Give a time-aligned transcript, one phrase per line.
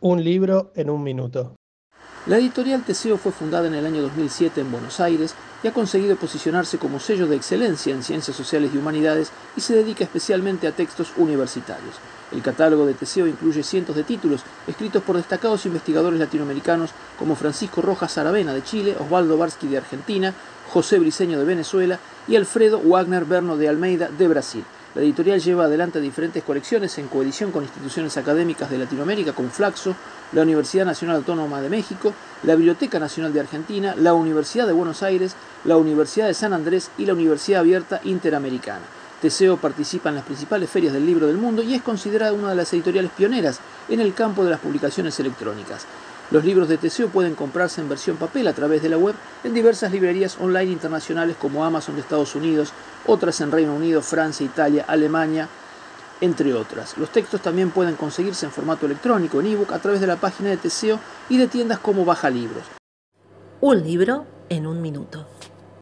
[0.00, 1.56] Un libro en un minuto.
[2.26, 6.14] La editorial Teseo fue fundada en el año 2007 en Buenos Aires y ha conseguido
[6.14, 10.72] posicionarse como sello de excelencia en ciencias sociales y humanidades y se dedica especialmente a
[10.72, 11.96] textos universitarios.
[12.30, 17.82] El catálogo de Teseo incluye cientos de títulos escritos por destacados investigadores latinoamericanos como Francisco
[17.82, 20.32] Rojas Aravena de Chile, Osvaldo Barsky de Argentina,
[20.68, 24.64] José Briceño de Venezuela y Alfredo Wagner Berno de Almeida de Brasil.
[24.98, 29.94] La editorial lleva adelante diferentes colecciones en coedición con instituciones académicas de Latinoamérica como Flaxo,
[30.32, 32.12] la Universidad Nacional Autónoma de México,
[32.42, 36.90] la Biblioteca Nacional de Argentina, la Universidad de Buenos Aires, la Universidad de San Andrés
[36.98, 38.82] y la Universidad Abierta Interamericana.
[39.22, 42.56] Teseo participa en las principales ferias del libro del mundo y es considerada una de
[42.56, 45.86] las editoriales pioneras en el campo de las publicaciones electrónicas.
[46.30, 49.14] Los libros de Teseo pueden comprarse en versión papel a través de la web
[49.44, 52.72] en diversas librerías online internacionales como Amazon de Estados Unidos,
[53.06, 55.48] otras en Reino Unido, Francia, Italia, Alemania,
[56.20, 56.98] entre otras.
[56.98, 60.50] Los textos también pueden conseguirse en formato electrónico, en ebook, a través de la página
[60.50, 62.64] de Teseo y de tiendas como Baja Libros.
[63.62, 65.26] Un libro en un minuto.